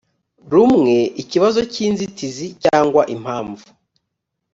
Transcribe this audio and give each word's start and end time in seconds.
rumwe 0.51 0.95
ikibazo 1.21 1.59
cy 1.71 1.79
inzitizi 1.85 2.47
cyangwa 2.63 3.01
impamvu 3.15 3.65